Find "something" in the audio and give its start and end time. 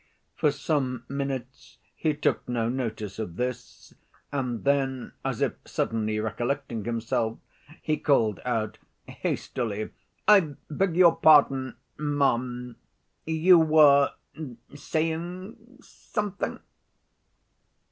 15.81-16.57